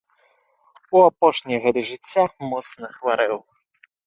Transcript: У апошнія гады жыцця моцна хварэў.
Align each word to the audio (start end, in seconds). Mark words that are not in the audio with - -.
У 0.97 1.03
апошнія 1.09 1.59
гады 1.67 1.81
жыцця 1.91 2.23
моцна 2.55 2.91
хварэў. 2.97 3.37